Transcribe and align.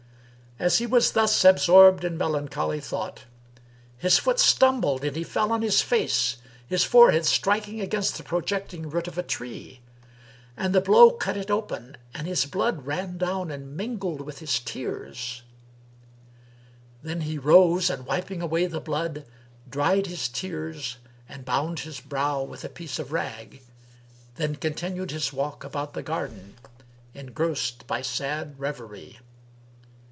As 0.59 0.77
he 0.77 0.85
was 0.85 1.13
thus 1.13 1.43
absorbed 1.43 2.03
in 2.03 2.19
melancholy 2.19 2.79
thought, 2.79 3.21
his 3.97 4.19
foot 4.19 4.37
stumbled 4.39 5.03
and 5.03 5.15
he 5.15 5.23
fell 5.23 5.51
on 5.51 5.63
his 5.63 5.81
face, 5.81 6.37
his 6.67 6.83
forehead 6.83 7.25
striking 7.25 7.81
against 7.81 8.15
the 8.15 8.23
projecting 8.23 8.87
root 8.87 9.07
of 9.07 9.17
a 9.17 9.23
tree; 9.23 9.79
and 10.55 10.75
the 10.75 10.79
blow 10.81 11.09
cut 11.09 11.35
it 11.35 11.49
open 11.49 11.97
and 12.13 12.27
his 12.27 12.45
blood 12.45 12.85
ran 12.85 13.17
down 13.17 13.49
and 13.49 13.75
mingled 13.75 14.21
with 14.21 14.37
his 14.37 14.59
tears 14.59 15.41
Then 17.01 17.21
he 17.21 17.39
rose 17.39 17.89
and, 17.89 18.05
wiping 18.05 18.43
away 18.43 18.67
the 18.67 18.79
blood, 18.79 19.25
dried 19.67 20.05
his 20.05 20.27
tears 20.27 20.97
and 21.27 21.43
bound 21.43 21.79
his 21.79 21.99
brow 22.01 22.43
with 22.43 22.63
a 22.63 22.69
piece 22.69 22.99
of 22.99 23.11
rag; 23.11 23.63
then 24.35 24.55
continued 24.57 25.09
his 25.09 25.33
walk 25.33 25.63
about 25.63 25.93
the 25.95 26.03
garden 26.03 26.53
engrossed 27.15 27.87
by 27.87 28.03
sad 28.03 28.59
reverie. 28.59 29.17